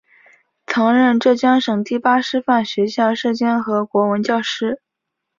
[0.65, 4.81] 曾任浙江省第八师范学校舍监和国文教师。